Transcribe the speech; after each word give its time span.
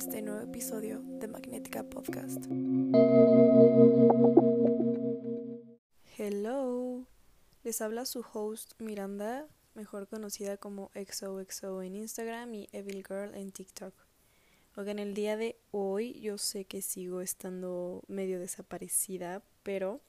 este 0.00 0.22
nuevo 0.22 0.40
episodio 0.40 1.02
de 1.02 1.28
Magnética 1.28 1.82
Podcast. 1.82 2.46
Hello, 6.16 7.04
les 7.64 7.82
habla 7.82 8.06
su 8.06 8.24
host 8.32 8.80
Miranda, 8.80 9.46
mejor 9.74 10.08
conocida 10.08 10.56
como 10.56 10.90
XOXO 10.94 11.82
en 11.82 11.96
Instagram 11.96 12.54
y 12.54 12.70
Evil 12.72 13.04
Girl 13.06 13.34
en 13.34 13.52
TikTok. 13.52 13.92
en 14.78 14.98
el 14.98 15.12
día 15.12 15.36
de 15.36 15.58
hoy 15.70 16.18
yo 16.18 16.38
sé 16.38 16.64
que 16.64 16.80
sigo 16.80 17.20
estando 17.20 18.02
medio 18.08 18.40
desaparecida, 18.40 19.42
pero 19.62 20.00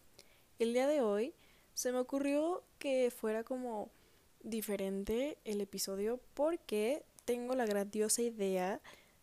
el 0.57 0.71
día 0.71 0.87
de 0.87 1.01
hoy 1.01 1.33
se 1.73 1.91
me 1.91 1.99
ocurrió 1.99 2.63
que 2.79 3.11
fuera 3.11 3.43
como 3.43 3.91
diferente 4.41 5.37
el 5.43 5.59
episodio 5.59 6.21
porque 6.33 7.03
tengo 7.25 7.55
la 7.55 7.65
grandiosa 7.65 8.21
idea 8.21 8.79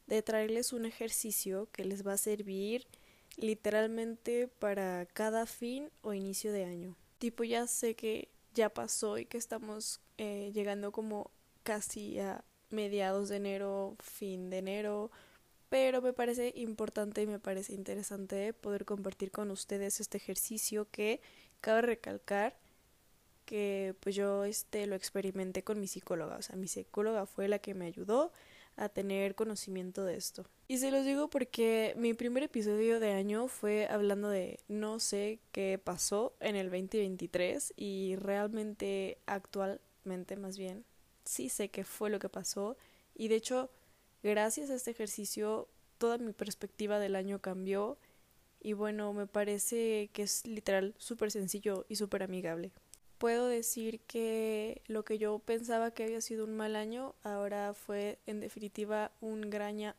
de 0.08 0.22
traerles 0.22 0.72
un 0.72 0.86
ejercicio 0.86 1.68
que 1.70 1.84
les 1.84 2.06
va 2.06 2.14
a 2.14 2.18
servir 2.18 2.86
literalmente 3.36 4.48
para 4.48 5.06
cada 5.06 5.46
fin 5.46 5.90
o 6.02 6.14
inicio 6.14 6.50
de 6.50 6.64
año. 6.64 6.96
Tipo, 7.18 7.44
ya 7.44 7.66
sé 7.66 7.94
que 7.94 8.28
ya 8.54 8.70
pasó 8.70 9.18
y 9.18 9.26
que 9.26 9.38
estamos 9.38 10.00
eh, 10.16 10.50
llegando 10.52 10.90
como 10.90 11.30
casi 11.62 12.18
a 12.18 12.44
mediados 12.70 13.28
de 13.28 13.36
enero, 13.36 13.96
fin 14.00 14.50
de 14.50 14.58
enero, 14.58 15.10
pero 15.68 16.00
me 16.00 16.12
parece 16.12 16.52
importante 16.56 17.22
y 17.22 17.26
me 17.26 17.38
parece 17.38 17.74
interesante 17.74 18.52
poder 18.54 18.84
compartir 18.84 19.30
con 19.30 19.50
ustedes 19.50 20.00
este 20.00 20.16
ejercicio 20.16 20.88
que 20.90 21.20
cabe 21.60 21.82
recalcar 21.82 22.56
que 23.44 23.94
pues 24.00 24.14
yo 24.14 24.44
este 24.44 24.86
lo 24.86 24.94
experimenté 24.94 25.62
con 25.62 25.80
mi 25.80 25.86
psicóloga, 25.86 26.36
o 26.36 26.42
sea, 26.42 26.56
mi 26.56 26.68
psicóloga 26.68 27.26
fue 27.26 27.48
la 27.48 27.58
que 27.58 27.74
me 27.74 27.86
ayudó 27.86 28.32
a 28.78 28.88
tener 28.88 29.34
conocimiento 29.34 30.04
de 30.04 30.16
esto. 30.16 30.46
Y 30.68 30.78
se 30.78 30.90
los 30.90 31.04
digo 31.04 31.28
porque 31.28 31.94
mi 31.96 32.14
primer 32.14 32.44
episodio 32.44 33.00
de 33.00 33.12
año 33.12 33.48
fue 33.48 33.88
hablando 33.88 34.28
de 34.28 34.60
no 34.68 35.00
sé 35.00 35.40
qué 35.52 35.80
pasó 35.82 36.34
en 36.40 36.56
el 36.56 36.70
2023 36.70 37.74
y 37.76 38.16
realmente 38.16 39.18
actualmente 39.26 40.36
más 40.36 40.56
bien 40.56 40.84
sí 41.24 41.48
sé 41.48 41.70
qué 41.70 41.84
fue 41.84 42.08
lo 42.08 42.20
que 42.20 42.28
pasó. 42.28 42.76
Y 43.14 43.28
de 43.28 43.36
hecho 43.36 43.70
gracias 44.22 44.70
a 44.70 44.76
este 44.76 44.92
ejercicio 44.92 45.68
toda 45.98 46.18
mi 46.18 46.32
perspectiva 46.32 46.98
del 47.00 47.16
año 47.16 47.40
cambió. 47.40 47.98
Y 48.60 48.74
bueno 48.74 49.12
me 49.12 49.26
parece 49.26 50.10
que 50.12 50.22
es 50.22 50.46
literal 50.46 50.94
súper 50.98 51.30
sencillo 51.32 51.84
y 51.88 51.96
súper 51.96 52.22
amigable 52.22 52.72
puedo 53.18 53.48
decir 53.48 54.00
que 54.00 54.82
lo 54.86 55.04
que 55.04 55.18
yo 55.18 55.38
pensaba 55.40 55.90
que 55.90 56.04
había 56.04 56.20
sido 56.20 56.44
un 56.44 56.56
mal 56.56 56.76
año 56.76 57.14
ahora 57.22 57.74
fue 57.74 58.18
en 58.26 58.40
definitiva 58.40 59.12
un 59.20 59.50
gran, 59.50 59.94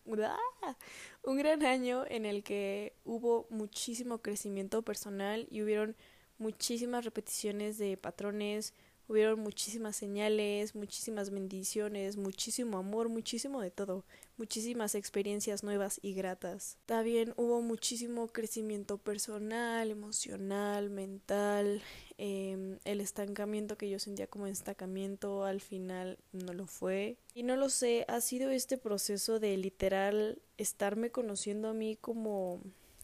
un 1.23 1.37
gran 1.37 1.63
año 1.63 2.05
en 2.07 2.25
el 2.25 2.43
que 2.43 2.93
hubo 3.05 3.45
muchísimo 3.49 4.19
crecimiento 4.19 4.81
personal 4.81 5.47
y 5.51 5.61
hubieron 5.61 5.95
muchísimas 6.37 7.03
repeticiones 7.05 7.77
de 7.77 7.97
patrones, 7.97 8.73
hubieron 9.09 9.39
muchísimas 9.39 9.95
señales, 9.95 10.75
muchísimas 10.75 11.31
bendiciones, 11.31 12.15
muchísimo 12.15 12.77
amor, 12.77 13.09
muchísimo 13.09 13.59
de 13.59 13.71
todo, 13.71 14.05
muchísimas 14.37 14.95
experiencias 14.95 15.63
nuevas 15.63 15.99
y 16.01 16.13
gratas. 16.13 16.77
También 16.85 17.33
hubo 17.35 17.61
muchísimo 17.61 18.27
crecimiento 18.27 18.97
personal, 18.99 19.89
emocional, 19.91 20.91
mental, 20.91 21.81
Em, 22.21 22.79
el 22.83 22.99
estancamiento 22.99 23.77
que 23.77 23.89
yo 23.89 23.97
sentía 23.97 24.27
como 24.27 24.45
estancamiento 24.45 25.45
al 25.45 25.61
final 25.61 26.17
no 26.33 26.51
lo 26.51 26.67
fue. 26.67 27.15
Y 27.33 27.43
no 27.43 27.55
lo 27.55 27.69
sé, 27.69 28.03
ha 28.09 28.19
sido 28.19 28.49
este 28.49 28.77
proceso 28.77 29.39
de 29.39 29.55
literal 29.55 30.41
estarme 30.57 31.11
conociendo 31.11 31.69
a 31.69 31.73
mí 31.73 31.95
como, 31.95 32.59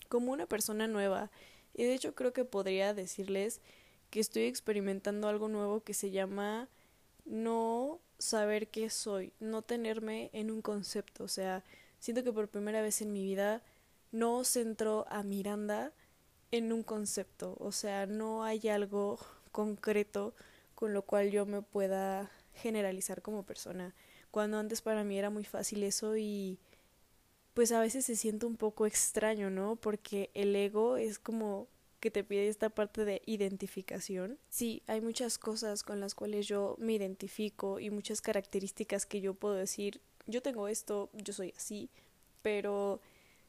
como 0.09 0.33
una 0.33 0.47
persona 0.47 0.89
nueva. 0.89 1.31
Y 1.73 1.85
de 1.85 1.93
hecho 1.93 2.13
creo 2.13 2.33
que 2.33 2.43
podría 2.43 2.93
decirles 2.93 3.61
que 4.09 4.19
estoy 4.19 4.43
experimentando 4.43 5.29
algo 5.29 5.47
nuevo 5.47 5.79
que 5.79 5.93
se 5.93 6.11
llama 6.11 6.67
no 7.23 8.01
saber 8.19 8.67
qué 8.67 8.89
soy, 8.89 9.31
no 9.39 9.61
tenerme 9.61 10.29
en 10.33 10.51
un 10.51 10.61
concepto. 10.61 11.23
O 11.23 11.29
sea, 11.29 11.63
siento 11.99 12.21
que 12.25 12.33
por 12.33 12.49
primera 12.49 12.81
vez 12.81 13.01
en 13.01 13.13
mi 13.13 13.23
vida 13.23 13.63
no 14.11 14.43
centro 14.43 15.05
a 15.07 15.23
Miranda 15.23 15.93
en 16.57 16.71
un 16.71 16.83
concepto, 16.83 17.55
o 17.59 17.71
sea, 17.71 18.05
no 18.05 18.43
hay 18.43 18.67
algo 18.69 19.19
concreto 19.51 20.33
con 20.75 20.93
lo 20.93 21.03
cual 21.03 21.31
yo 21.31 21.45
me 21.45 21.61
pueda 21.61 22.31
generalizar 22.53 23.21
como 23.21 23.43
persona. 23.43 23.95
Cuando 24.31 24.57
antes 24.57 24.81
para 24.81 25.03
mí 25.03 25.17
era 25.17 25.29
muy 25.29 25.45
fácil 25.45 25.83
eso 25.83 26.17
y 26.17 26.59
pues 27.53 27.71
a 27.71 27.79
veces 27.79 28.05
se 28.05 28.17
siente 28.17 28.45
un 28.45 28.57
poco 28.57 28.85
extraño, 28.85 29.49
¿no? 29.49 29.77
Porque 29.77 30.29
el 30.33 30.53
ego 30.55 30.97
es 30.97 31.19
como 31.19 31.67
que 32.01 32.11
te 32.11 32.23
pide 32.23 32.49
esta 32.49 32.69
parte 32.69 33.05
de 33.05 33.21
identificación. 33.25 34.37
Sí, 34.49 34.83
hay 34.87 35.01
muchas 35.01 35.37
cosas 35.37 35.81
con 35.81 36.01
las 36.01 36.13
cuales 36.13 36.47
yo 36.47 36.75
me 36.77 36.93
identifico 36.93 37.79
y 37.79 37.89
muchas 37.89 38.21
características 38.21 39.05
que 39.05 39.21
yo 39.21 39.33
puedo 39.33 39.55
decir, 39.55 40.01
yo 40.27 40.41
tengo 40.41 40.67
esto, 40.67 41.09
yo 41.13 41.33
soy 41.33 41.53
así, 41.55 41.89
pero 42.41 42.99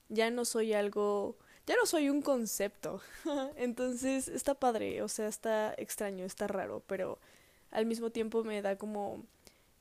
ya 0.09 0.31
no 0.31 0.45
soy 0.45 0.73
algo 0.73 1.37
ya 1.67 1.77
no 1.77 1.87
soy 1.87 2.09
un 2.09 2.23
concepto. 2.23 3.01
Entonces 3.57 4.29
está 4.29 4.55
padre, 4.55 5.03
o 5.03 5.09
sea, 5.09 5.29
está 5.29 5.75
extraño, 5.77 6.25
está 6.25 6.47
raro, 6.47 6.83
pero 6.87 7.19
al 7.71 7.87
mismo 7.87 8.11
tiempo 8.11 8.45
me 8.45 8.63
da 8.63 8.77
como 8.77 9.25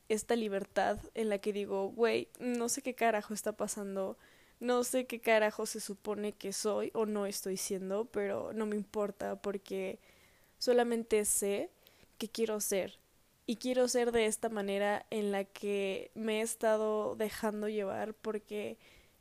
esta 0.08 0.36
libertad 0.36 0.98
en 1.14 1.28
la 1.28 1.38
que 1.38 1.52
digo, 1.52 1.88
güey, 1.90 2.28
no 2.38 2.68
sé 2.68 2.82
qué 2.82 2.94
carajo 2.94 3.34
está 3.34 3.52
pasando, 3.52 4.16
no 4.60 4.84
sé 4.84 5.06
qué 5.06 5.20
carajo 5.20 5.66
se 5.66 5.80
supone 5.80 6.32
que 6.32 6.52
soy 6.52 6.90
o 6.94 7.06
no 7.06 7.26
estoy 7.26 7.56
siendo, 7.56 8.06
pero 8.06 8.52
no 8.52 8.66
me 8.66 8.76
importa 8.76 9.36
porque 9.36 9.98
solamente 10.58 11.24
sé 11.24 11.70
que 12.18 12.28
quiero 12.28 12.60
ser. 12.60 12.98
Y 13.48 13.56
quiero 13.56 13.86
ser 13.86 14.10
de 14.10 14.26
esta 14.26 14.48
manera 14.48 15.06
en 15.10 15.30
la 15.30 15.44
que 15.44 16.10
me 16.14 16.40
he 16.40 16.42
estado 16.42 17.14
dejando 17.14 17.68
llevar 17.68 18.14
porque 18.14 18.76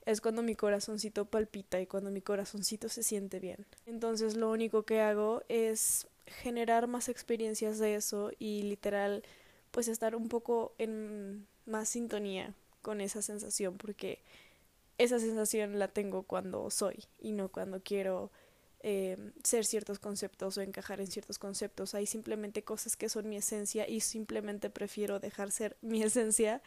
es 0.05 0.21
cuando 0.21 0.43
mi 0.43 0.55
corazoncito 0.55 1.25
palpita 1.25 1.81
y 1.81 1.87
cuando 1.87 2.11
mi 2.11 2.21
corazoncito 2.21 2.89
se 2.89 3.03
siente 3.03 3.39
bien. 3.39 3.65
Entonces 3.85 4.35
lo 4.35 4.51
único 4.51 4.83
que 4.83 5.01
hago 5.01 5.43
es 5.49 6.07
generar 6.27 6.87
más 6.87 7.09
experiencias 7.09 7.79
de 7.79 7.95
eso 7.95 8.31
y 8.39 8.63
literal 8.63 9.23
pues 9.71 9.87
estar 9.87 10.15
un 10.15 10.29
poco 10.29 10.73
en 10.77 11.47
más 11.65 11.89
sintonía 11.89 12.53
con 12.81 13.01
esa 13.01 13.21
sensación 13.21 13.77
porque 13.77 14.19
esa 14.97 15.19
sensación 15.19 15.79
la 15.79 15.87
tengo 15.87 16.23
cuando 16.23 16.69
soy 16.69 17.03
y 17.19 17.31
no 17.31 17.49
cuando 17.49 17.81
quiero 17.81 18.31
eh, 18.81 19.17
ser 19.43 19.65
ciertos 19.65 19.99
conceptos 19.99 20.57
o 20.57 20.61
encajar 20.61 21.01
en 21.01 21.07
ciertos 21.07 21.39
conceptos. 21.39 21.95
Hay 21.95 22.05
simplemente 22.05 22.63
cosas 22.63 22.95
que 22.95 23.09
son 23.09 23.27
mi 23.27 23.37
esencia 23.37 23.89
y 23.89 24.01
simplemente 24.01 24.69
prefiero 24.69 25.19
dejar 25.19 25.51
ser 25.51 25.75
mi 25.81 26.03
esencia 26.03 26.61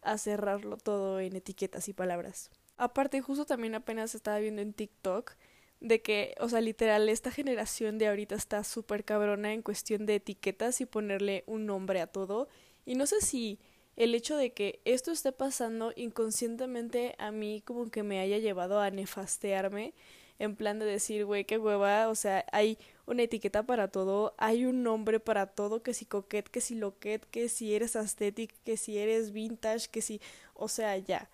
a 0.00 0.16
cerrarlo 0.16 0.78
todo 0.78 1.20
en 1.20 1.36
etiquetas 1.36 1.88
y 1.88 1.92
palabras. 1.92 2.50
Aparte, 2.78 3.20
justo 3.20 3.44
también 3.44 3.74
apenas 3.74 4.14
estaba 4.14 4.38
viendo 4.38 4.62
en 4.62 4.72
TikTok 4.72 5.32
de 5.80 6.00
que, 6.00 6.34
o 6.40 6.48
sea, 6.48 6.60
literal, 6.60 7.08
esta 7.08 7.30
generación 7.30 7.98
de 7.98 8.08
ahorita 8.08 8.34
está 8.34 8.64
súper 8.64 9.04
cabrona 9.04 9.52
en 9.52 9.62
cuestión 9.62 10.06
de 10.06 10.16
etiquetas 10.16 10.80
y 10.80 10.86
ponerle 10.86 11.44
un 11.46 11.66
nombre 11.66 12.00
a 12.00 12.06
todo. 12.06 12.48
Y 12.86 12.94
no 12.94 13.06
sé 13.06 13.20
si 13.20 13.58
el 13.96 14.14
hecho 14.14 14.36
de 14.36 14.52
que 14.52 14.80
esto 14.84 15.10
esté 15.10 15.32
pasando 15.32 15.92
inconscientemente 15.96 17.14
a 17.18 17.32
mí 17.32 17.62
como 17.64 17.90
que 17.90 18.02
me 18.02 18.20
haya 18.20 18.38
llevado 18.38 18.80
a 18.80 18.90
nefastearme 18.90 19.92
en 20.38 20.54
plan 20.54 20.78
de 20.78 20.86
decir, 20.86 21.24
güey, 21.24 21.44
qué 21.44 21.58
hueva, 21.58 22.08
o 22.08 22.14
sea, 22.14 22.44
hay 22.52 22.78
una 23.06 23.24
etiqueta 23.24 23.64
para 23.64 23.88
todo, 23.88 24.34
hay 24.38 24.66
un 24.66 24.84
nombre 24.84 25.18
para 25.18 25.46
todo, 25.46 25.82
que 25.82 25.94
si 25.94 26.06
coquet, 26.06 26.48
que 26.48 26.60
si 26.60 26.76
loquet, 26.76 27.24
que 27.30 27.48
si 27.48 27.74
eres 27.74 27.96
aesthetic, 27.96 28.54
que 28.64 28.76
si 28.76 28.98
eres 28.98 29.32
vintage, 29.32 29.88
que 29.88 30.00
si, 30.00 30.20
o 30.54 30.68
sea, 30.68 30.96
ya. 30.96 31.28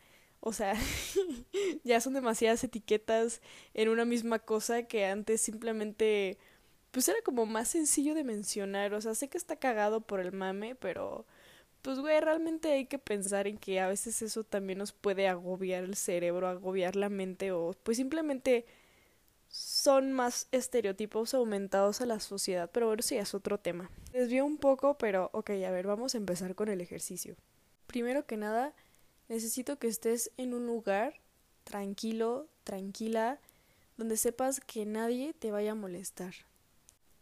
O 0.47 0.53
sea, 0.53 0.75
ya 1.85 2.03
son 2.03 2.13
demasiadas 2.13 2.63
etiquetas 2.63 3.41
en 3.73 3.89
una 3.89 4.05
misma 4.05 4.39
cosa 4.39 4.83
que 4.83 5.07
antes 5.07 5.41
simplemente 5.41 6.37
pues 6.91 7.09
era 7.09 7.19
como 7.25 7.47
más 7.47 7.69
sencillo 7.69 8.15
de 8.15 8.25
mencionar. 8.25 8.93
O 8.93 9.01
sea, 9.01 9.15
sé 9.15 9.29
que 9.29 9.39
está 9.39 9.57
cagado 9.57 10.03
por 10.03 10.21
el 10.21 10.33
mame, 10.33 10.75
pero 10.75 11.25
pues 11.81 11.99
güey, 11.99 12.21
realmente 12.21 12.73
hay 12.73 12.85
que 12.85 12.99
pensar 12.99 13.47
en 13.47 13.57
que 13.57 13.81
a 13.81 13.89
veces 13.89 14.21
eso 14.21 14.45
también 14.45 14.79
nos 14.79 14.93
puede 14.93 15.29
agobiar 15.29 15.83
el 15.83 15.97
cerebro, 15.97 16.47
agobiar 16.47 16.95
la 16.95 17.09
mente 17.09 17.51
o 17.53 17.75
pues 17.83 17.97
simplemente 17.97 18.67
son 19.49 20.13
más 20.13 20.49
estereotipos 20.53 21.33
aumentados 21.33 22.03
a 22.03 22.07
la 22.07 22.21
sociedad, 22.21 22.71
pero 22.71 22.89
bueno, 22.89 23.03
sí 23.03 23.17
es 23.17 23.35
otro 23.35 23.59
tema. 23.59 23.91
Desvío 24.13 24.45
un 24.45 24.59
poco, 24.59 24.99
pero 24.99 25.31
ok, 25.33 25.51
a 25.67 25.71
ver, 25.71 25.87
vamos 25.87 26.15
a 26.15 26.19
empezar 26.19 26.55
con 26.55 26.69
el 26.69 26.83
ejercicio. 26.83 27.35
Primero 27.87 28.27
que 28.27 28.37
nada, 28.37 28.75
Necesito 29.29 29.79
que 29.79 29.89
estés 29.89 30.31
en 30.37 30.55
un 30.55 30.67
lugar 30.67 31.15
tranquilo, 31.65 32.47
tranquila, 32.63 33.41
donde 33.97 34.17
sepas 34.17 34.61
que 34.61 34.87
nadie 34.87 35.33
te 35.35 35.51
vaya 35.51 35.73
a 35.73 35.77
molestar. 35.77 36.35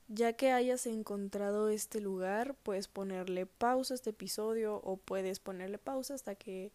Ya 0.09 0.35
que 0.35 0.53
hayas 0.53 0.87
encontrado 0.87 1.69
este 1.69 2.01
lugar, 2.01 2.55
puedes 2.63 2.89
ponerle 2.89 3.47
pausa 3.47 3.95
a 3.95 3.97
este 3.97 4.11
episodio 4.11 4.77
o 4.85 4.97
puedes 4.97 5.39
ponerle 5.39 5.79
pausa 5.79 6.15
hasta 6.15 6.35
que 6.35 6.71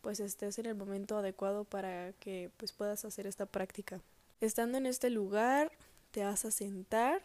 pues 0.00 0.18
estés 0.18 0.58
en 0.58 0.66
el 0.66 0.74
momento 0.74 1.18
adecuado 1.18 1.64
para 1.64 2.12
que 2.14 2.50
pues 2.56 2.72
puedas 2.72 3.04
hacer 3.04 3.26
esta 3.26 3.46
práctica. 3.46 4.00
Estando 4.40 4.78
en 4.78 4.86
este 4.86 5.10
lugar, 5.10 5.70
te 6.10 6.24
vas 6.24 6.44
a 6.44 6.50
sentar, 6.50 7.22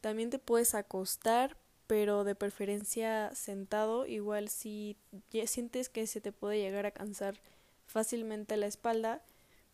también 0.00 0.30
te 0.30 0.38
puedes 0.38 0.74
acostar, 0.74 1.56
pero 1.92 2.24
de 2.24 2.34
preferencia 2.34 3.34
sentado, 3.34 4.06
igual 4.06 4.48
si 4.48 4.96
sientes 5.44 5.90
que 5.90 6.06
se 6.06 6.22
te 6.22 6.32
puede 6.32 6.58
llegar 6.58 6.86
a 6.86 6.90
cansar 6.90 7.38
fácilmente 7.86 8.56
la 8.56 8.66
espalda, 8.66 9.20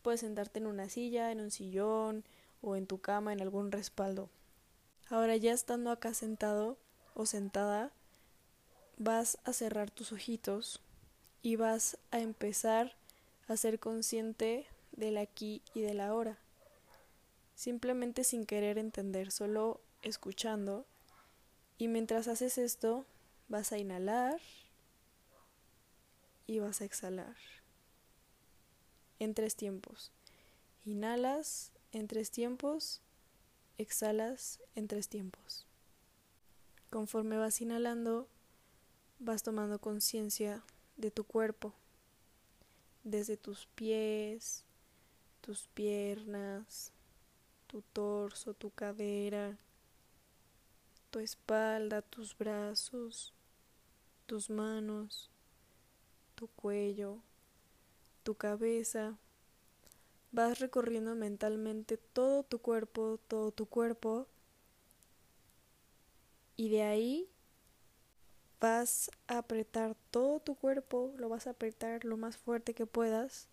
puedes 0.01 0.19
sentarte 0.19 0.59
en 0.59 0.67
una 0.67 0.89
silla, 0.89 1.31
en 1.31 1.39
un 1.39 1.49
sillón 1.49 2.25
o 2.61 2.75
en 2.75 2.87
tu 2.87 2.99
cama, 2.99 3.31
en 3.31 3.39
algún 3.41 3.71
respaldo. 3.71 4.29
Ahora 5.09 5.37
ya 5.37 5.53
estando 5.53 5.91
acá 5.91 6.13
sentado 6.13 6.75
o 7.13 7.25
sentada, 7.25 7.89
vas 8.97 9.37
a 9.45 9.53
cerrar 9.53 9.89
tus 9.89 10.11
ojitos 10.11 10.81
y 11.41 11.55
vas 11.55 11.97
a 12.11 12.19
empezar 12.19 12.97
a 13.47 13.55
ser 13.55 13.79
consciente 13.79 14.67
del 14.91 15.17
aquí 15.17 15.61
y 15.73 15.79
del 15.79 16.01
ahora. 16.01 16.37
Simplemente 17.55 18.25
sin 18.25 18.45
querer 18.45 18.77
entender, 18.77 19.31
solo 19.31 19.79
escuchando. 20.01 20.85
Y 21.79 21.87
mientras 21.87 22.27
haces 22.27 22.57
esto, 22.57 23.05
vas 23.47 23.71
a 23.71 23.77
inhalar 23.77 24.41
y 26.45 26.59
vas 26.59 26.81
a 26.81 26.85
exhalar 26.85 27.37
en 29.17 29.33
tres 29.33 29.55
tiempos. 29.55 30.11
Inhalas 30.83 31.71
en 31.93 32.07
tres 32.07 32.31
tiempos, 32.31 33.01
exhalas 33.77 34.59
en 34.75 34.89
tres 34.89 35.07
tiempos. 35.07 35.67
Conforme 36.89 37.37
vas 37.37 37.61
inhalando, 37.61 38.27
vas 39.19 39.41
tomando 39.41 39.79
conciencia 39.79 40.61
de 40.97 41.11
tu 41.11 41.23
cuerpo, 41.23 41.73
desde 43.05 43.37
tus 43.37 43.67
pies, 43.67 44.65
tus 45.39 45.69
piernas, 45.69 46.91
tu 47.67 47.83
torso, 47.93 48.53
tu 48.53 48.69
cadera, 48.71 49.57
tu 51.09 51.19
espalda, 51.19 52.01
tus 52.01 52.37
brazos, 52.37 53.33
tus 54.25 54.49
manos, 54.49 55.29
tu 56.35 56.47
cuello, 56.47 57.19
tu 58.23 58.35
cabeza. 58.35 59.17
Vas 60.31 60.59
recorriendo 60.59 61.15
mentalmente 61.15 61.97
todo 61.97 62.43
tu 62.43 62.59
cuerpo, 62.59 63.19
todo 63.27 63.51
tu 63.51 63.65
cuerpo. 63.65 64.27
Y 66.55 66.69
de 66.69 66.83
ahí 66.83 67.29
vas 68.59 69.09
a 69.27 69.39
apretar 69.39 69.95
todo 70.11 70.39
tu 70.39 70.55
cuerpo, 70.55 71.13
lo 71.17 71.29
vas 71.29 71.47
a 71.47 71.51
apretar 71.51 72.05
lo 72.05 72.17
más 72.17 72.37
fuerte 72.37 72.73
que 72.73 72.85
puedas 72.85 73.47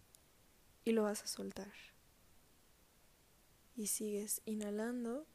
y 0.85 0.93
lo 0.93 1.05
vas 1.05 1.23
a 1.23 1.27
soltar. 1.27 1.73
Y 3.77 3.87
sigues 3.89 4.43
inhalando 4.45 5.27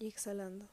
y 0.00 0.08
exhalando. 0.08 0.68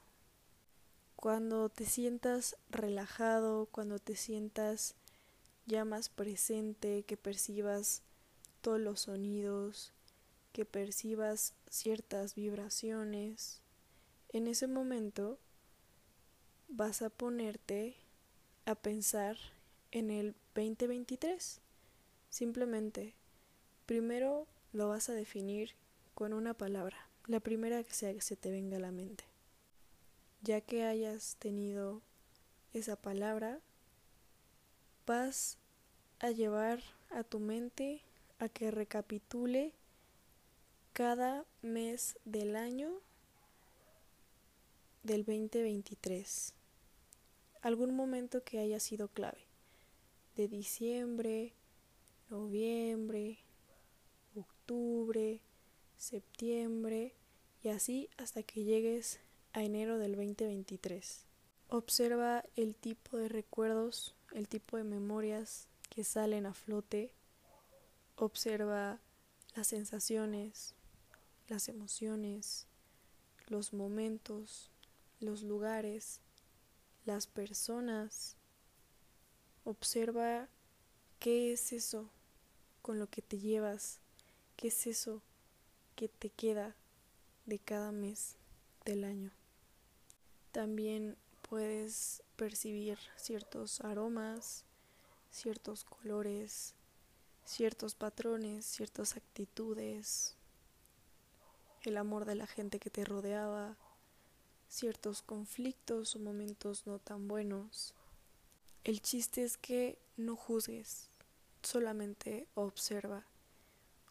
Cuando 1.16 1.70
te 1.70 1.86
sientas 1.86 2.56
relajado, 2.72 3.68
cuando 3.68 4.00
te 4.00 4.16
sientas 4.16 4.96
ya 5.68 5.86
más 5.86 6.10
presente, 6.10 7.04
que 7.04 7.18
percibas 7.18 8.02
todos 8.62 8.80
los 8.80 9.02
sonidos, 9.02 9.92
que 10.54 10.66
percibas 10.66 11.54
ciertas 11.70 12.34
vibraciones, 12.34 13.62
en 14.30 14.48
ese 14.48 14.68
momento 14.68 15.38
vas 16.70 17.02
a 17.02 17.10
ponerte 17.10 17.96
a 18.66 18.76
pensar 18.76 19.38
en 19.92 20.10
el 20.10 20.36
2023. 20.56 21.60
Simplemente, 22.30 23.14
primero 23.86 24.48
lo 24.74 24.90
vas 24.90 25.10
a 25.10 25.14
definir 25.14 25.76
con 26.14 26.34
una 26.34 26.54
palabra, 26.54 27.07
la 27.28 27.40
primera 27.40 27.84
que 27.84 27.94
se 27.94 28.36
te 28.36 28.52
venga 28.52 28.78
a 28.78 28.80
la 28.80 28.92
mente. 28.92 29.26
Ya 30.42 30.62
que 30.62 30.84
hayas 30.84 31.36
tenido 31.38 32.02
esa 32.74 32.96
palabra, 32.96 33.60
vas 35.06 35.58
a 36.20 36.32
llevar 36.32 36.82
a 37.10 37.24
tu 37.24 37.40
mente 37.40 38.02
a 38.40 38.50
que 38.50 38.72
recapitule 38.72 39.74
cada 40.94 41.46
mes 41.62 42.18
del 42.26 42.56
año 42.56 43.02
del 45.04 45.26
2023 45.26 46.54
algún 47.62 47.96
momento 47.96 48.44
que 48.44 48.60
haya 48.60 48.80
sido 48.80 49.10
clave, 49.10 49.42
de 50.36 50.48
diciembre, 50.48 51.54
noviembre, 52.30 53.40
octubre, 54.36 55.42
septiembre 55.98 57.14
y 57.64 57.70
así 57.70 58.10
hasta 58.18 58.44
que 58.44 58.64
llegues 58.64 59.20
a 59.54 59.64
enero 59.64 59.98
del 59.98 60.16
2023. 60.16 61.26
Observa 61.70 62.44
el 62.56 62.76
tipo 62.76 63.18
de 63.18 63.30
recuerdos, 63.30 64.16
el 64.32 64.48
tipo 64.48 64.78
de 64.78 64.84
memorias 64.84 65.68
que 65.90 66.04
salen 66.04 66.46
a 66.46 66.54
flote. 66.54 67.14
Observa 68.16 69.00
las 69.56 69.68
sensaciones, 69.68 70.76
las 71.48 71.68
emociones, 71.68 72.68
los 73.48 73.74
momentos, 73.74 74.72
los 75.20 75.44
lugares 75.44 76.22
las 77.08 77.26
personas. 77.26 78.36
Observa 79.64 80.48
qué 81.20 81.54
es 81.54 81.74
eso 81.74 82.10
con 82.82 83.00
lo 83.00 83.08
que 83.10 83.22
te 83.22 83.40
llevas, 83.40 84.00
qué 84.56 84.68
es 84.68 84.86
eso 84.86 85.24
que 85.98 86.08
te 86.08 86.30
queda 86.30 86.76
de 87.48 87.58
cada 87.58 87.92
mes 87.92 88.38
del 88.86 89.04
año. 89.04 89.32
También 90.52 91.18
puedes 91.42 92.22
percibir 92.36 93.00
ciertos 93.16 93.82
aromas, 93.82 94.64
ciertos 95.32 95.84
colores, 95.84 96.76
ciertos 97.46 97.96
patrones, 97.96 98.64
ciertas 98.64 99.18
actitudes, 99.18 100.36
el 101.82 101.98
amor 101.98 102.26
de 102.26 102.36
la 102.36 102.46
gente 102.46 102.80
que 102.80 102.92
te 102.92 103.04
rodeaba, 103.04 103.76
ciertos 104.70 105.24
conflictos 105.24 106.16
o 106.16 106.20
momentos 106.20 106.86
no 106.86 107.00
tan 107.00 107.28
buenos. 107.28 107.96
El 108.84 109.02
chiste 109.02 109.44
es 109.44 109.58
que 109.58 109.98
no 110.16 110.36
juzgues, 110.36 111.10
solamente 111.64 112.48
observa. 112.54 113.26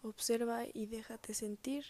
Observa 0.03 0.65
y 0.73 0.87
déjate 0.87 1.35
sentir. 1.35 1.85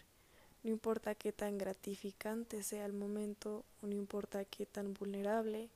No 0.62 0.70
importa 0.70 1.14
qué 1.14 1.32
tan 1.32 1.58
gratificante 1.58 2.62
sea 2.62 2.86
el 2.86 2.92
momento, 2.92 3.64
o 3.82 3.86
no 3.86 3.94
importa 3.94 4.44
qué 4.44 4.66
tan 4.66 4.94
vulnerable 4.94 5.68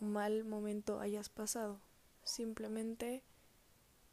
o 0.00 0.04
mal 0.04 0.44
momento 0.44 1.00
hayas 1.00 1.28
pasado. 1.28 1.78
Simplemente 2.24 3.22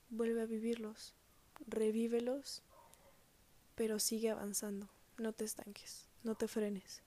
vuelve 0.10 0.42
a 0.42 0.46
vivirlos, 0.46 1.14
revívelos, 1.68 2.62
pero 3.76 4.00
sigue 4.00 4.30
avanzando. 4.30 4.88
No 5.18 5.34
te 5.34 5.46
estanques, 5.46 6.06
no 6.24 6.36
te 6.36 6.48
frenes. 6.48 7.02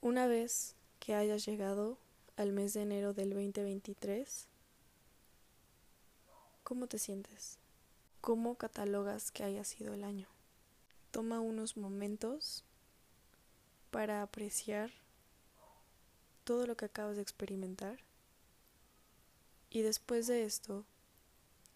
Una 0.00 0.26
vez 0.26 0.74
que 0.98 1.14
hayas 1.14 1.44
llegado 1.46 1.98
al 2.36 2.52
mes 2.52 2.74
de 2.74 2.82
enero 2.82 3.14
del 3.14 3.30
2023, 3.30 4.46
¿cómo 6.64 6.86
te 6.86 6.98
sientes? 6.98 7.61
¿Cómo 8.22 8.54
catalogas 8.54 9.30
que 9.30 9.44
haya 9.44 9.64
sido 9.64 9.92
el 9.92 10.04
año? 10.04 10.28
Toma 11.10 11.40
unos 11.40 11.76
momentos 11.76 12.64
para 13.90 14.22
apreciar 14.22 14.90
todo 16.44 16.66
lo 16.66 16.74
que 16.76 16.86
acabas 16.86 17.16
de 17.16 17.22
experimentar 17.22 17.98
y 19.68 19.82
después 19.82 20.26
de 20.26 20.44
esto, 20.44 20.86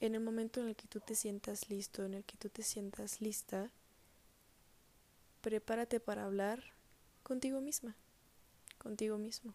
en 0.00 0.14
el 0.14 0.22
momento 0.22 0.60
en 0.60 0.68
el 0.68 0.76
que 0.76 0.86
tú 0.86 1.00
te 1.00 1.14
sientas 1.14 1.68
listo, 1.68 2.04
en 2.04 2.14
el 2.14 2.24
que 2.24 2.38
tú 2.38 2.48
te 2.48 2.62
sientas 2.62 3.20
lista, 3.20 3.70
prepárate 5.42 6.00
para 6.00 6.24
hablar 6.24 6.62
contigo 7.22 7.60
misma 7.60 7.94
contigo 8.78 9.18
mismo. 9.18 9.52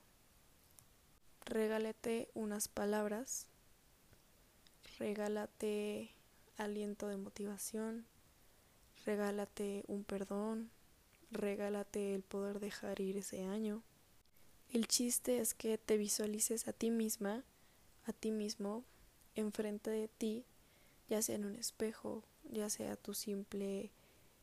Regálate 1.46 2.30
unas 2.34 2.68
palabras, 2.68 3.48
regálate 5.00 6.12
aliento 6.64 7.08
de 7.08 7.18
motivación, 7.18 8.06
regálate 9.06 9.84
un 9.88 10.04
perdón, 10.04 10.70
regálate 11.32 12.14
el 12.14 12.24
poder 12.24 12.60
dejar 12.60 13.02
ir 13.02 13.18
ese 13.18 13.44
año. 13.44 13.84
El 14.72 14.88
chiste 14.88 15.40
es 15.40 15.54
que 15.54 15.78
te 15.78 15.98
visualices 15.98 16.68
a 16.68 16.74
ti 16.74 16.92
misma, 16.92 17.44
a 18.06 18.14
ti 18.14 18.32
mismo, 18.32 18.84
enfrente 19.36 19.90
de 19.90 20.08
ti, 20.08 20.46
ya 21.10 21.22
sea 21.22 21.36
en 21.36 21.46
un 21.46 21.56
espejo, 21.56 22.24
ya 22.44 22.70
sea 22.70 22.96
tu 22.96 23.14
simple 23.14 23.92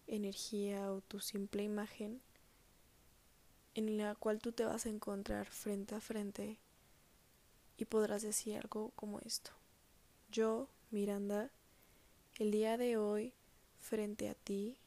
energía 0.07 0.93
o 0.93 1.01
tu 1.01 1.21
simple 1.21 1.63
imagen, 1.63 2.21
en 3.75 3.97
la 3.97 4.15
cual 4.15 4.41
tú 4.41 4.53
te 4.53 4.65
vas 4.65 4.87
a 4.87 4.91
encontrar 4.91 5.47
frente 5.47 5.95
a 5.95 6.01
frente 6.01 6.59
y 7.77 7.85
podrás 7.85 8.23
decir 8.23 8.57
algo 8.57 8.91
como 8.97 9.21
esto. 9.21 9.53
Yo, 10.31 10.69
Miranda, 10.91 11.51
el 12.39 12.53
día 12.53 12.77
de 12.77 12.97
hoy, 12.97 13.35
frente 13.81 14.29
a 14.29 14.35
ti, 14.35 14.79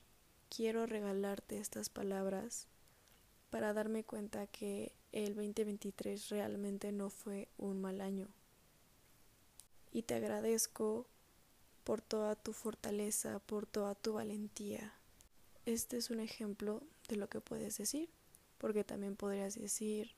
quiero 0.49 0.85
regalarte 0.85 1.57
estas 1.57 1.89
palabras 1.89 2.67
para 3.49 3.73
darme 3.73 4.05
cuenta 4.05 4.47
que 4.47 4.93
el 5.11 5.35
2023 5.35 6.29
realmente 6.29 6.93
no 6.93 7.09
fue 7.09 7.49
un 7.57 7.81
mal 7.81 7.99
año. 7.99 8.29
Y 9.91 10.03
te 10.03 10.13
agradezco 10.13 11.07
por 11.83 12.01
toda 12.01 12.37
tu 12.37 12.53
fortaleza, 12.53 13.39
por 13.39 13.65
toda 13.65 13.95
tu 13.95 14.13
valentía. 14.13 14.93
Este 15.65 15.97
es 15.97 16.09
un 16.09 16.21
ejemplo 16.21 16.81
de 17.09 17.17
lo 17.17 17.27
que 17.27 17.41
puedes 17.41 17.77
decir, 17.77 18.09
porque 18.59 18.85
también 18.85 19.17
podrías 19.17 19.55
decir, 19.55 20.11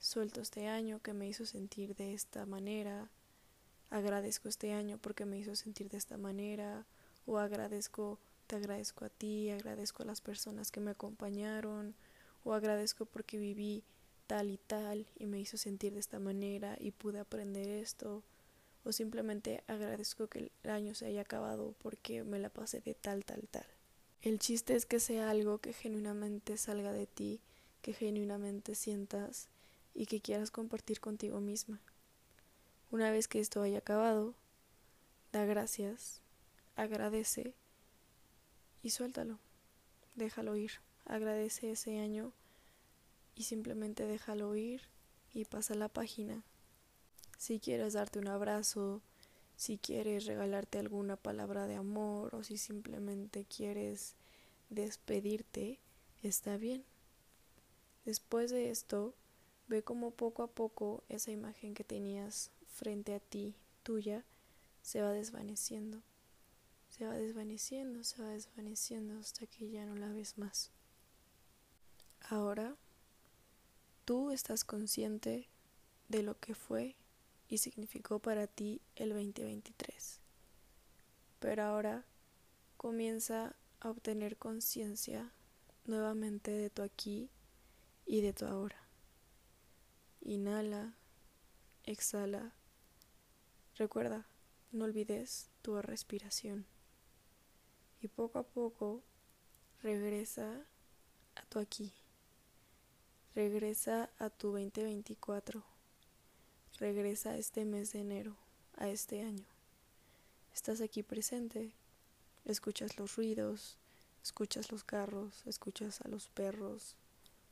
suelto 0.00 0.40
este 0.40 0.66
año 0.66 1.00
que 1.00 1.12
me 1.12 1.28
hizo 1.28 1.46
sentir 1.46 1.94
de 1.94 2.14
esta 2.14 2.46
manera, 2.46 3.10
agradezco 3.94 4.48
este 4.48 4.72
año 4.72 4.98
porque 4.98 5.24
me 5.24 5.38
hizo 5.38 5.54
sentir 5.54 5.88
de 5.88 5.98
esta 5.98 6.16
manera, 6.16 6.84
o 7.26 7.38
agradezco, 7.38 8.18
te 8.48 8.56
agradezco 8.56 9.04
a 9.04 9.08
ti, 9.08 9.50
agradezco 9.50 10.02
a 10.02 10.06
las 10.06 10.20
personas 10.20 10.72
que 10.72 10.80
me 10.80 10.90
acompañaron, 10.90 11.94
o 12.42 12.54
agradezco 12.54 13.06
porque 13.06 13.38
viví 13.38 13.84
tal 14.26 14.50
y 14.50 14.58
tal 14.58 15.06
y 15.16 15.26
me 15.26 15.38
hizo 15.38 15.56
sentir 15.56 15.94
de 15.94 16.00
esta 16.00 16.18
manera 16.18 16.76
y 16.80 16.90
pude 16.90 17.20
aprender 17.20 17.68
esto 17.68 18.24
o 18.84 18.92
simplemente 18.92 19.62
agradezco 19.66 20.26
que 20.26 20.50
el 20.62 20.70
año 20.70 20.94
se 20.94 21.06
haya 21.06 21.22
acabado 21.22 21.74
porque 21.78 22.24
me 22.24 22.38
la 22.38 22.50
pasé 22.50 22.80
de 22.80 22.94
tal 22.94 23.24
tal 23.24 23.46
tal. 23.48 23.66
El 24.22 24.38
chiste 24.38 24.74
es 24.74 24.86
que 24.86 25.00
sea 25.00 25.30
algo 25.30 25.58
que 25.58 25.72
genuinamente 25.72 26.56
salga 26.56 26.92
de 26.92 27.06
ti, 27.06 27.40
que 27.80 27.92
genuinamente 27.92 28.74
sientas 28.74 29.48
y 29.94 30.06
que 30.06 30.20
quieras 30.20 30.50
compartir 30.50 31.00
contigo 31.00 31.40
misma. 31.40 31.80
Una 32.94 33.10
vez 33.10 33.26
que 33.26 33.40
esto 33.40 33.60
haya 33.60 33.78
acabado, 33.78 34.34
da 35.32 35.44
gracias, 35.44 36.20
agradece 36.76 37.52
y 38.84 38.90
suéltalo, 38.90 39.40
déjalo 40.14 40.54
ir 40.54 40.70
agradece 41.04 41.72
ese 41.72 41.98
año 41.98 42.30
y 43.34 43.42
simplemente 43.42 44.06
déjalo 44.06 44.54
ir 44.54 44.82
y 45.32 45.44
pasa 45.44 45.74
la 45.74 45.88
página. 45.88 46.44
Si 47.36 47.58
quieres 47.58 47.94
darte 47.94 48.20
un 48.20 48.28
abrazo, 48.28 49.02
si 49.56 49.76
quieres 49.76 50.26
regalarte 50.26 50.78
alguna 50.78 51.16
palabra 51.16 51.66
de 51.66 51.74
amor 51.74 52.32
o 52.36 52.44
si 52.44 52.58
simplemente 52.58 53.44
quieres 53.44 54.14
despedirte, 54.70 55.80
está 56.22 56.58
bien. 56.58 56.84
Después 58.04 58.52
de 58.52 58.70
esto, 58.70 59.16
ve 59.66 59.82
como 59.82 60.12
poco 60.12 60.44
a 60.44 60.46
poco 60.46 61.02
esa 61.08 61.32
imagen 61.32 61.74
que 61.74 61.82
tenías 61.82 62.52
frente 62.74 63.14
a 63.14 63.20
ti, 63.20 63.54
tuya, 63.82 64.24
se 64.82 65.00
va 65.00 65.12
desvaneciendo. 65.12 66.02
Se 66.90 67.06
va 67.06 67.14
desvaneciendo, 67.14 68.04
se 68.04 68.20
va 68.20 68.28
desvaneciendo 68.28 69.18
hasta 69.18 69.46
que 69.46 69.70
ya 69.70 69.86
no 69.86 69.94
la 69.94 70.08
ves 70.08 70.38
más. 70.38 70.70
Ahora 72.28 72.76
tú 74.04 74.30
estás 74.30 74.64
consciente 74.64 75.48
de 76.08 76.22
lo 76.22 76.38
que 76.38 76.54
fue 76.54 76.96
y 77.48 77.58
significó 77.58 78.18
para 78.18 78.46
ti 78.46 78.80
el 78.96 79.10
2023. 79.10 80.20
Pero 81.40 81.62
ahora 81.62 82.04
comienza 82.76 83.56
a 83.80 83.90
obtener 83.90 84.36
conciencia 84.36 85.32
nuevamente 85.84 86.50
de 86.50 86.70
tu 86.70 86.82
aquí 86.82 87.30
y 88.06 88.20
de 88.20 88.32
tu 88.32 88.46
ahora. 88.46 88.88
Inhala, 90.20 90.94
exhala. 91.84 92.54
Recuerda, 93.76 94.24
no 94.70 94.84
olvides 94.84 95.48
tu 95.62 95.82
respiración. 95.82 96.64
Y 98.00 98.06
poco 98.06 98.38
a 98.38 98.44
poco 98.44 99.02
regresa 99.82 100.64
a 101.34 101.42
tu 101.46 101.58
aquí. 101.58 101.92
Regresa 103.34 104.10
a 104.20 104.30
tu 104.30 104.52
2024. 104.52 105.64
Regresa 106.78 107.30
a 107.30 107.36
este 107.36 107.64
mes 107.64 107.92
de 107.92 108.00
enero, 108.00 108.36
a 108.76 108.88
este 108.88 109.22
año. 109.22 109.46
Estás 110.54 110.80
aquí 110.80 111.02
presente. 111.02 111.72
Escuchas 112.44 112.96
los 112.96 113.16
ruidos, 113.16 113.76
escuchas 114.22 114.70
los 114.70 114.84
carros, 114.84 115.42
escuchas 115.46 116.00
a 116.02 116.08
los 116.08 116.28
perros 116.28 116.94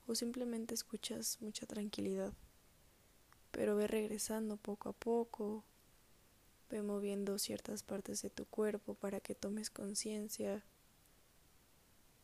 o 0.07 0.15
simplemente 0.15 0.75
escuchas 0.75 1.39
mucha 1.41 1.67
tranquilidad. 1.67 2.33
Pero 3.51 3.75
ve 3.75 3.89
regresando 3.89 4.57
poco 4.57 4.91
a 4.91 4.93
poco, 4.93 5.65
ve 6.73 6.83
moviendo 6.83 7.39
ciertas 7.39 7.83
partes 7.83 8.23
de 8.23 8.31
tu 8.31 8.47
cuerpo 8.47 8.95
para 8.95 9.21
que 9.21 9.35
tomes 9.35 9.69
conciencia. 9.69 10.65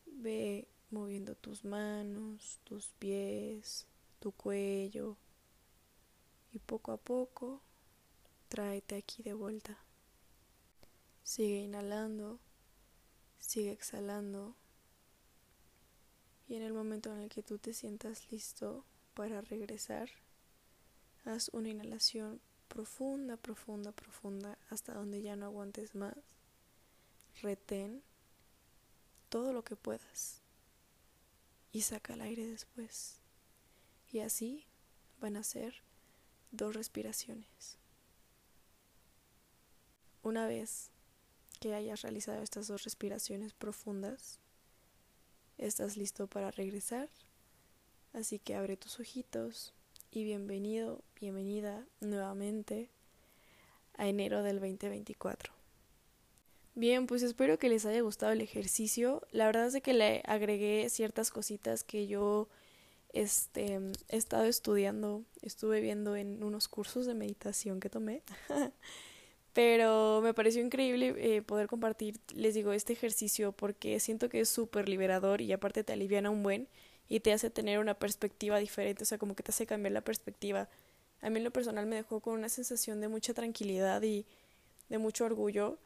Ve 0.07 0.67
moviendo 0.89 1.35
tus 1.35 1.63
manos, 1.63 2.59
tus 2.63 2.89
pies, 2.97 3.85
tu 4.19 4.31
cuello 4.31 5.17
y 6.51 6.57
poco 6.57 6.91
a 6.91 6.97
poco 6.97 7.61
tráete 8.47 8.95
aquí 8.95 9.21
de 9.21 9.33
vuelta. 9.33 9.77
Sigue 11.21 11.59
inhalando, 11.59 12.39
sigue 13.37 13.71
exhalando 13.71 14.55
y 16.47 16.55
en 16.55 16.63
el 16.63 16.73
momento 16.73 17.13
en 17.13 17.21
el 17.21 17.29
que 17.29 17.43
tú 17.43 17.59
te 17.59 17.75
sientas 17.75 18.31
listo 18.31 18.83
para 19.13 19.41
regresar, 19.41 20.09
haz 21.23 21.49
una 21.53 21.69
inhalación 21.69 22.41
profunda, 22.69 23.35
profunda, 23.35 23.91
profunda 23.91 24.57
hasta 24.69 24.93
donde 24.93 25.21
ya 25.21 25.35
no 25.35 25.47
aguantes 25.47 25.95
más. 25.95 26.15
Retén 27.41 28.01
todo 29.27 29.51
lo 29.51 29.63
que 29.63 29.75
puedas 29.75 30.41
y 31.71 31.81
saca 31.81 32.13
el 32.13 32.21
aire 32.21 32.47
después. 32.47 33.17
Y 34.11 34.19
así 34.19 34.65
van 35.19 35.35
a 35.35 35.43
ser 35.43 35.75
dos 36.51 36.75
respiraciones. 36.75 37.77
Una 40.23 40.47
vez 40.47 40.89
que 41.59 41.73
hayas 41.73 42.01
realizado 42.01 42.41
estas 42.41 42.67
dos 42.67 42.83
respiraciones 42.83 43.53
profundas, 43.53 44.39
estás 45.57 45.97
listo 45.97 46.27
para 46.27 46.51
regresar. 46.51 47.09
Así 48.13 48.39
que 48.39 48.55
abre 48.55 48.77
tus 48.77 48.99
ojitos 48.99 49.73
y 50.11 50.23
bienvenido, 50.23 51.03
bienvenida 51.19 51.85
nuevamente 52.01 52.89
a 53.95 54.07
enero 54.07 54.41
del 54.41 54.59
2024. 54.59 55.53
Bien, 56.73 57.05
pues 57.05 57.21
espero 57.21 57.59
que 57.59 57.69
les 57.69 57.85
haya 57.85 58.01
gustado 58.01 58.31
el 58.31 58.41
ejercicio. 58.41 59.21
La 59.31 59.45
verdad 59.45 59.67
es 59.67 59.83
que 59.83 59.93
le 59.93 60.23
agregué 60.25 60.89
ciertas 60.89 61.29
cositas 61.29 61.83
que 61.83 62.07
yo 62.07 62.47
este, 63.13 63.79
he 64.07 64.17
estado 64.17 64.45
estudiando, 64.45 65.23
estuve 65.41 65.81
viendo 65.81 66.15
en 66.15 66.43
unos 66.43 66.67
cursos 66.67 67.05
de 67.05 67.13
meditación 67.13 67.79
que 67.79 67.89
tomé. 67.89 68.23
Pero 69.53 70.21
me 70.23 70.33
pareció 70.33 70.63
increíble 70.63 71.15
eh, 71.17 71.41
poder 71.41 71.67
compartir, 71.67 72.19
les 72.33 72.53
digo, 72.53 72.71
este 72.71 72.93
ejercicio 72.93 73.51
porque 73.51 73.99
siento 73.99 74.29
que 74.29 74.39
es 74.39 74.49
súper 74.49 74.87
liberador 74.89 75.41
y 75.41 75.51
aparte 75.51 75.83
te 75.83 75.93
aliviana 75.93 76.29
un 76.29 76.43
buen 76.43 76.67
y 77.09 77.19
te 77.21 77.33
hace 77.33 77.49
tener 77.49 77.79
una 77.79 77.95
perspectiva 77.95 78.59
diferente, 78.59 79.03
o 79.03 79.05
sea, 79.05 79.17
como 79.17 79.35
que 79.35 79.43
te 79.43 79.51
hace 79.51 79.65
cambiar 79.65 79.93
la 79.93 80.01
perspectiva. 80.01 80.69
A 81.21 81.29
mí 81.29 81.37
en 81.37 81.43
lo 81.43 81.51
personal 81.51 81.87
me 81.87 81.95
dejó 81.95 82.19
con 82.19 82.35
una 82.35 82.49
sensación 82.49 83.01
de 83.01 83.07
mucha 83.07 83.33
tranquilidad 83.33 84.01
y 84.03 84.25
de 84.87 84.97
mucho 84.99 85.25
orgullo 85.25 85.79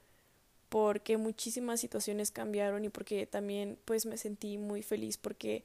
porque 0.69 1.17
muchísimas 1.17 1.79
situaciones 1.79 2.31
cambiaron 2.31 2.83
y 2.83 2.89
porque 2.89 3.25
también 3.25 3.77
pues 3.85 4.05
me 4.05 4.17
sentí 4.17 4.57
muy 4.57 4.83
feliz 4.83 5.17
porque 5.17 5.63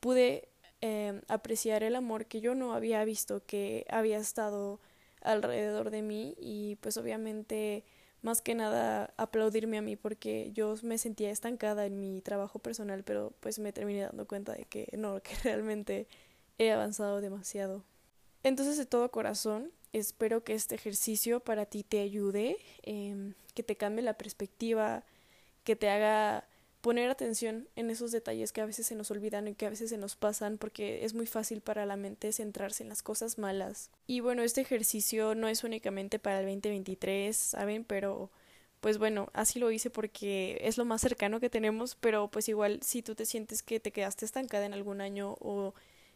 pude 0.00 0.48
eh, 0.80 1.22
apreciar 1.28 1.82
el 1.82 1.94
amor 1.96 2.26
que 2.26 2.40
yo 2.40 2.54
no 2.54 2.74
había 2.74 3.04
visto 3.04 3.42
que 3.46 3.86
había 3.88 4.18
estado 4.18 4.80
alrededor 5.22 5.90
de 5.90 6.02
mí 6.02 6.34
y 6.38 6.76
pues 6.76 6.96
obviamente 6.96 7.84
más 8.24 8.42
que 8.42 8.54
nada 8.54 9.14
aplaudirme 9.16 9.78
a 9.78 9.82
mí 9.82 9.96
porque 9.96 10.50
yo 10.52 10.74
me 10.82 10.98
sentía 10.98 11.30
estancada 11.30 11.86
en 11.86 12.00
mi 12.00 12.20
trabajo 12.20 12.58
personal 12.58 13.04
pero 13.04 13.32
pues 13.40 13.58
me 13.58 13.72
terminé 13.72 14.00
dando 14.02 14.26
cuenta 14.26 14.54
de 14.54 14.64
que 14.64 14.88
no, 14.96 15.22
que 15.22 15.34
realmente 15.44 16.08
he 16.58 16.72
avanzado 16.72 17.20
demasiado. 17.20 17.84
Entonces 18.42 18.76
de 18.76 18.86
todo 18.86 19.10
corazón 19.10 19.70
espero 19.92 20.42
que 20.42 20.54
este 20.54 20.74
ejercicio 20.74 21.40
para 21.40 21.66
ti 21.66 21.84
te 21.84 22.00
ayude. 22.00 22.56
Eh, 22.82 23.34
que 23.54 23.62
te 23.62 23.76
cambie 23.76 24.02
la 24.02 24.18
perspectiva, 24.18 25.04
que 25.62 25.76
te 25.76 25.88
haga 25.88 26.44
poner 26.84 27.08
atención 27.08 27.66
en 27.76 27.88
esos 27.88 28.12
detalles 28.12 28.52
que 28.52 28.60
a 28.60 28.66
veces 28.66 28.86
se 28.86 28.94
nos 28.94 29.10
olvidan 29.10 29.48
y 29.48 29.54
que 29.54 29.64
a 29.64 29.70
veces 29.70 29.88
se 29.88 29.96
nos 29.96 30.16
pasan 30.16 30.58
porque 30.58 31.06
es 31.06 31.14
muy 31.14 31.24
fácil 31.24 31.62
para 31.62 31.86
la 31.86 31.96
mente 31.96 32.30
centrarse 32.30 32.82
en 32.82 32.90
las 32.90 33.02
cosas 33.02 33.38
malas. 33.38 33.90
Y 34.06 34.20
bueno, 34.20 34.42
este 34.42 34.60
ejercicio 34.60 35.34
no 35.34 35.48
es 35.48 35.64
únicamente 35.64 36.18
para 36.18 36.40
el 36.40 36.44
2023, 36.44 37.34
¿saben? 37.34 37.84
Pero 37.84 38.30
pues 38.82 38.98
bueno, 38.98 39.30
así 39.32 39.58
lo 39.58 39.70
hice 39.70 39.88
porque 39.88 40.58
es 40.60 40.76
lo 40.76 40.84
más 40.84 41.00
cercano 41.00 41.40
que 41.40 41.48
tenemos, 41.48 41.94
pero 41.94 42.28
pues 42.28 42.50
igual 42.50 42.80
si 42.82 43.00
tú 43.00 43.14
te 43.14 43.24
sientes 43.24 43.62
que 43.62 43.80
te 43.80 43.90
quedaste 43.90 44.26
estancada 44.26 44.66
en 44.66 44.74
algún 44.74 45.00
año 45.00 45.38
o 45.40 45.72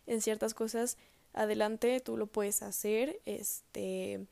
en 0.06 0.20
ciertas 0.20 0.52
cosas, 0.52 0.98
adelante, 1.32 1.98
tú 2.00 2.18
lo 2.18 2.26
puedes 2.26 2.60
hacer, 2.62 3.20
este 3.24 4.26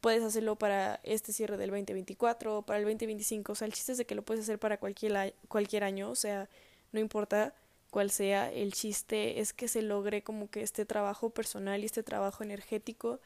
puedes 0.00 0.22
hacerlo 0.22 0.56
para 0.56 1.00
este 1.02 1.32
cierre 1.32 1.56
del 1.56 1.70
2024, 1.70 2.62
para 2.62 2.78
el 2.78 2.84
2025, 2.84 3.52
o 3.52 3.54
sea, 3.54 3.66
el 3.66 3.72
chiste 3.72 3.92
es 3.92 3.98
de 3.98 4.06
que 4.06 4.14
lo 4.14 4.22
puedes 4.22 4.44
hacer 4.44 4.58
para 4.58 4.78
cualquier, 4.78 5.34
cualquier 5.48 5.84
año, 5.84 6.10
o 6.10 6.14
sea, 6.14 6.48
no 6.92 7.00
importa 7.00 7.54
cuál 7.90 8.10
sea, 8.10 8.50
el 8.52 8.72
chiste 8.72 9.40
es 9.40 9.52
que 9.52 9.68
se 9.68 9.82
logre 9.82 10.22
como 10.22 10.48
que 10.50 10.62
este 10.62 10.84
trabajo 10.84 11.30
personal 11.30 11.82
y 11.82 11.86
este 11.86 12.02
trabajo 12.02 12.42
energético 12.44 13.20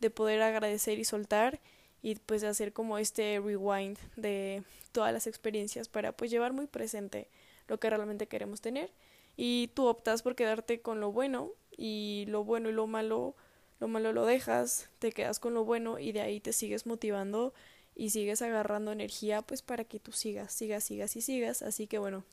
de 0.00 0.10
poder 0.10 0.42
agradecer 0.42 0.98
y 0.98 1.04
soltar 1.04 1.60
y 2.02 2.14
pues 2.14 2.44
hacer 2.44 2.72
como 2.72 2.98
este 2.98 3.40
rewind 3.40 3.98
de 4.16 4.62
todas 4.92 5.12
las 5.12 5.26
experiencias 5.26 5.88
para 5.88 6.12
pues 6.12 6.30
llevar 6.30 6.52
muy 6.52 6.66
presente 6.66 7.28
lo 7.68 7.78
que 7.78 7.90
realmente 7.90 8.26
queremos 8.26 8.60
tener. 8.60 8.90
Y 9.36 9.68
tú 9.74 9.86
optas 9.86 10.22
por 10.22 10.34
quedarte 10.34 10.80
con 10.80 11.00
lo 11.00 11.12
bueno 11.12 11.50
y 11.76 12.24
lo 12.28 12.44
bueno 12.44 12.68
y 12.68 12.72
lo 12.72 12.86
malo 12.86 13.34
lo 13.80 13.88
malo 13.88 14.12
lo 14.12 14.26
dejas, 14.26 14.88
te 14.98 15.10
quedas 15.10 15.40
con 15.40 15.54
lo 15.54 15.64
bueno 15.64 15.98
y 15.98 16.12
de 16.12 16.20
ahí 16.20 16.38
te 16.38 16.52
sigues 16.52 16.86
motivando 16.86 17.54
y 17.96 18.10
sigues 18.10 18.42
agarrando 18.42 18.92
energía 18.92 19.42
pues 19.42 19.62
para 19.62 19.84
que 19.84 19.98
tú 19.98 20.12
sigas, 20.12 20.52
sigas, 20.52 20.84
sigas 20.84 21.16
y 21.16 21.22
sigas. 21.22 21.62
Así 21.62 21.86
que 21.86 21.98
bueno, 21.98 22.24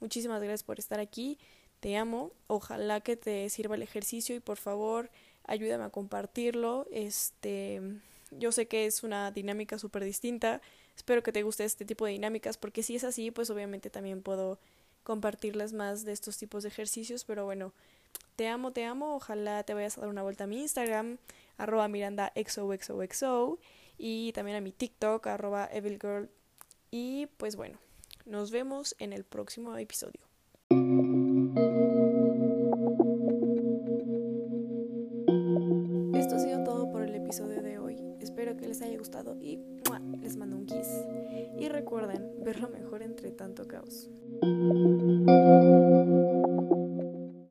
muchísimas 0.00 0.42
gracias 0.42 0.64
por 0.64 0.80
estar 0.80 0.98
aquí, 1.00 1.38
te 1.80 1.96
amo, 1.96 2.32
ojalá 2.48 3.00
que 3.00 3.16
te 3.16 3.48
sirva 3.48 3.76
el 3.76 3.82
ejercicio 3.82 4.34
y 4.34 4.40
por 4.40 4.56
favor 4.56 5.10
ayúdame 5.44 5.84
a 5.84 5.90
compartirlo. 5.90 6.86
Este, 6.90 7.80
yo 8.32 8.50
sé 8.50 8.66
que 8.66 8.86
es 8.86 9.04
una 9.04 9.30
dinámica 9.30 9.78
súper 9.78 10.02
distinta, 10.02 10.60
espero 10.96 11.22
que 11.22 11.32
te 11.32 11.44
guste 11.44 11.64
este 11.64 11.84
tipo 11.84 12.06
de 12.06 12.12
dinámicas 12.12 12.56
porque 12.56 12.82
si 12.82 12.96
es 12.96 13.04
así 13.04 13.30
pues 13.30 13.50
obviamente 13.50 13.88
también 13.88 14.20
puedo 14.20 14.58
compartirles 15.04 15.72
más 15.72 16.04
de 16.04 16.12
estos 16.12 16.38
tipos 16.38 16.64
de 16.64 16.70
ejercicios, 16.70 17.24
pero 17.24 17.44
bueno, 17.44 17.72
te 18.36 18.48
amo, 18.48 18.72
te 18.72 18.84
amo. 18.84 19.14
Ojalá 19.16 19.62
te 19.62 19.74
vayas 19.74 19.98
a 19.98 20.02
dar 20.02 20.10
una 20.10 20.22
vuelta 20.22 20.44
a 20.44 20.46
mi 20.46 20.60
Instagram, 20.60 21.18
arroba 21.56 21.88
Miranda 21.88 22.32
XOXOXO, 22.34 23.58
y 23.98 24.32
también 24.32 24.56
a 24.56 24.60
mi 24.60 24.72
TikTok, 24.72 25.26
arroba 25.26 25.68
EvilGirl. 25.72 26.28
Y 26.90 27.26
pues 27.36 27.56
bueno, 27.56 27.78
nos 28.26 28.50
vemos 28.50 28.94
en 28.98 29.12
el 29.12 29.24
próximo 29.24 29.76
episodio. 29.76 30.20
Esto 36.14 36.36
ha 36.36 36.38
sido 36.38 36.64
todo 36.64 36.90
por 36.90 37.02
el 37.02 37.14
episodio 37.14 37.62
de 37.62 37.78
hoy. 37.78 37.98
Espero 38.20 38.56
que 38.56 38.66
les 38.66 38.82
haya 38.82 38.98
gustado 38.98 39.36
y 39.40 39.58
les 40.20 40.36
mando 40.36 40.56
un 40.56 40.66
kiss. 40.66 40.88
Y 41.58 41.68
recuerden 41.68 42.44
ver 42.44 42.60
lo 42.60 42.68
mejor 42.68 43.02
entre 43.02 43.30
tanto 43.32 43.66
caos. 43.66 44.10